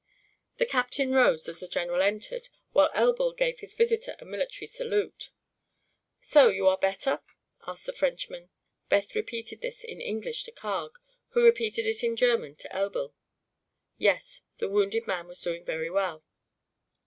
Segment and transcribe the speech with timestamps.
[0.57, 5.29] The captain rose as the general entered, while Elbl gave his visitor a military salute.
[6.19, 7.21] "So you are better?"
[7.67, 8.49] asked the Frenchman.
[8.89, 10.93] Beth repeated this in English to Carg,
[11.33, 13.13] who repeated it in German to Elbl.
[13.99, 16.23] Yes, the wounded man was doing very well.